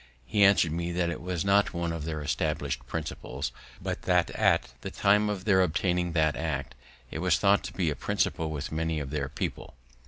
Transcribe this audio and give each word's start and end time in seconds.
He 0.25 0.43
answer'd 0.43 0.71
me 0.71 0.91
that 0.93 1.11
it 1.11 1.21
was 1.21 1.45
not 1.45 1.75
one 1.75 1.91
of 1.93 2.05
their 2.05 2.23
established 2.23 2.87
principles, 2.87 3.51
but 3.79 4.01
that, 4.09 4.31
at 4.31 4.73
the 4.81 4.89
time 4.89 5.29
of 5.29 5.45
their 5.45 5.61
obtaining 5.61 6.13
that 6.13 6.35
act, 6.35 6.73
it 7.11 7.19
was 7.19 7.37
thought 7.37 7.63
to 7.65 7.73
be 7.73 7.91
a 7.91 7.95
principle 7.95 8.49
with 8.49 8.71
many 8.71 8.99
of 8.99 9.11
their 9.11 9.29
people. 9.29 9.75